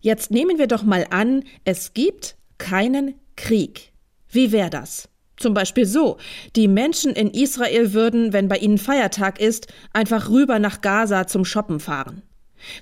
Jetzt 0.00 0.30
nehmen 0.30 0.58
wir 0.58 0.66
doch 0.66 0.82
mal 0.82 1.06
an, 1.10 1.44
es 1.64 1.92
gibt 1.92 2.36
keinen 2.58 3.14
Krieg. 3.36 3.92
Wie 4.30 4.52
wäre 4.52 4.70
das? 4.70 5.08
Zum 5.36 5.54
Beispiel 5.54 5.86
so, 5.86 6.18
die 6.56 6.68
Menschen 6.68 7.12
in 7.12 7.30
Israel 7.30 7.92
würden, 7.92 8.32
wenn 8.32 8.48
bei 8.48 8.58
ihnen 8.58 8.78
Feiertag 8.78 9.40
ist, 9.40 9.68
einfach 9.92 10.30
rüber 10.30 10.58
nach 10.58 10.80
Gaza 10.80 11.26
zum 11.26 11.44
Shoppen 11.44 11.80
fahren. 11.80 12.22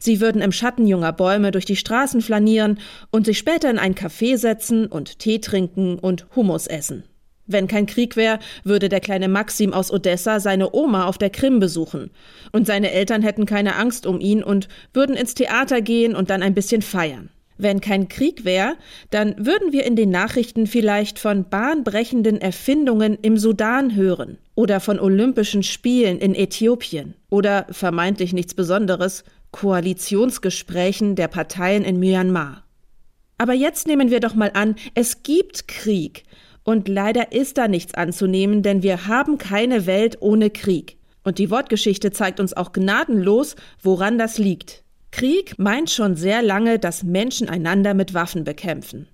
Sie 0.00 0.20
würden 0.20 0.40
im 0.40 0.52
Schatten 0.52 0.86
junger 0.86 1.12
Bäume 1.12 1.50
durch 1.50 1.66
die 1.66 1.76
Straßen 1.76 2.22
flanieren 2.22 2.78
und 3.10 3.26
sich 3.26 3.38
später 3.38 3.70
in 3.70 3.78
ein 3.78 3.94
Café 3.94 4.38
setzen 4.38 4.86
und 4.86 5.18
Tee 5.18 5.38
trinken 5.38 5.98
und 5.98 6.26
Hummus 6.34 6.66
essen. 6.66 7.04
Wenn 7.46 7.68
kein 7.68 7.86
Krieg 7.86 8.16
wäre, 8.16 8.38
würde 8.64 8.88
der 8.88 9.00
kleine 9.00 9.28
Maxim 9.28 9.72
aus 9.72 9.92
Odessa 9.92 10.40
seine 10.40 10.74
Oma 10.74 11.06
auf 11.06 11.18
der 11.18 11.30
Krim 11.30 11.60
besuchen. 11.60 12.10
Und 12.52 12.66
seine 12.66 12.90
Eltern 12.90 13.22
hätten 13.22 13.46
keine 13.46 13.76
Angst 13.76 14.06
um 14.06 14.20
ihn 14.20 14.42
und 14.42 14.68
würden 14.92 15.16
ins 15.16 15.34
Theater 15.34 15.80
gehen 15.80 16.16
und 16.16 16.30
dann 16.30 16.42
ein 16.42 16.54
bisschen 16.54 16.82
feiern. 16.82 17.30
Wenn 17.58 17.80
kein 17.80 18.08
Krieg 18.08 18.44
wäre, 18.44 18.76
dann 19.10 19.34
würden 19.38 19.72
wir 19.72 19.84
in 19.84 19.96
den 19.96 20.10
Nachrichten 20.10 20.66
vielleicht 20.66 21.18
von 21.18 21.48
bahnbrechenden 21.48 22.40
Erfindungen 22.40 23.16
im 23.22 23.38
Sudan 23.38 23.94
hören 23.94 24.38
oder 24.54 24.78
von 24.78 25.00
Olympischen 25.00 25.62
Spielen 25.62 26.18
in 26.18 26.34
Äthiopien 26.34 27.14
oder 27.30 27.66
vermeintlich 27.70 28.34
nichts 28.34 28.52
Besonderes 28.52 29.24
Koalitionsgesprächen 29.52 31.16
der 31.16 31.28
Parteien 31.28 31.82
in 31.84 31.98
Myanmar. 31.98 32.64
Aber 33.38 33.54
jetzt 33.54 33.86
nehmen 33.86 34.10
wir 34.10 34.20
doch 34.20 34.34
mal 34.34 34.50
an, 34.52 34.76
es 34.94 35.22
gibt 35.22 35.66
Krieg 35.68 36.24
und 36.66 36.88
leider 36.88 37.30
ist 37.30 37.58
da 37.58 37.68
nichts 37.68 37.94
anzunehmen, 37.94 38.62
denn 38.62 38.82
wir 38.82 39.06
haben 39.06 39.38
keine 39.38 39.86
Welt 39.86 40.18
ohne 40.20 40.50
Krieg. 40.50 40.96
Und 41.22 41.38
die 41.38 41.50
Wortgeschichte 41.50 42.10
zeigt 42.10 42.40
uns 42.40 42.54
auch 42.54 42.72
gnadenlos, 42.72 43.54
woran 43.80 44.18
das 44.18 44.36
liegt. 44.36 44.82
Krieg 45.12 45.60
meint 45.60 45.90
schon 45.90 46.16
sehr 46.16 46.42
lange, 46.42 46.80
dass 46.80 47.04
Menschen 47.04 47.48
einander 47.48 47.94
mit 47.94 48.14
Waffen 48.14 48.42
bekämpfen. 48.42 49.06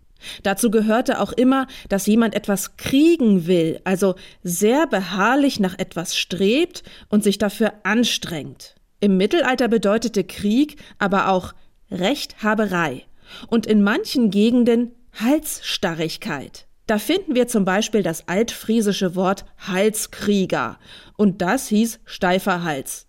Dazu 0.43 0.71
gehörte 0.71 1.21
auch 1.21 1.33
immer, 1.33 1.67
dass 1.91 2.07
jemand 2.07 2.35
etwas 2.35 2.79
kriegen 2.79 3.47
will, 3.47 3.81
also 3.85 4.15
sehr 4.43 4.87
beharrlich 4.87 5.61
nach 5.61 5.79
etwas 5.79 6.17
strebt 6.17 6.83
und 7.11 7.23
sich 7.23 7.37
dafür 7.37 7.75
anstrengt. 7.83 8.77
Im 8.99 9.19
Mittelalter 9.19 9.69
bedeutete 9.69 10.25
Krieg 10.25 10.77
aber 10.99 11.29
auch 11.29 11.53
Rechthaberei 11.91 13.03
und 13.49 13.67
in 13.67 13.83
manchen 13.83 14.31
Gegenden 14.31 14.93
Halsstarrigkeit. 15.21 16.67
Da 16.87 16.99
finden 16.99 17.35
wir 17.35 17.47
zum 17.47 17.65
Beispiel 17.65 18.03
das 18.03 18.29
altfriesische 18.29 19.15
Wort 19.15 19.45
Halskrieger 19.59 20.79
und 21.17 21.41
das 21.41 21.69
hieß 21.69 22.01
steifer 22.05 22.65
Hals. 22.65 23.07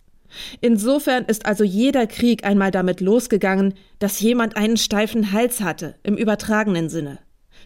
Insofern 0.61 1.25
ist 1.25 1.45
also 1.45 1.63
jeder 1.63 2.07
Krieg 2.07 2.43
einmal 2.43 2.71
damit 2.71 3.01
losgegangen, 3.01 3.75
dass 3.99 4.19
jemand 4.19 4.57
einen 4.57 4.77
steifen 4.77 5.31
Hals 5.31 5.61
hatte, 5.61 5.95
im 6.03 6.17
übertragenen 6.17 6.89
Sinne, 6.89 7.19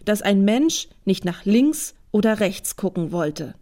dass 0.04 0.22
ein 0.22 0.44
Mensch 0.44 0.88
nicht 1.04 1.24
nach 1.24 1.44
links 1.44 1.94
oder 2.10 2.40
rechts 2.40 2.76
gucken 2.76 3.12
wollte. 3.12 3.54